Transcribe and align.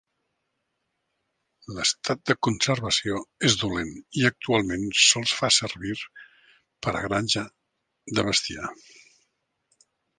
L'estat 1.75 2.23
de 2.31 2.37
conservació 2.47 3.19
és 3.51 3.59
dolent 3.65 3.93
i 4.23 4.27
actualment 4.31 4.89
sols 5.03 5.37
fa 5.43 5.53
servir 5.61 5.95
per 6.09 6.99
a 6.99 7.07
granja 7.09 7.49
de 8.17 8.31
bestiar. 8.33 8.77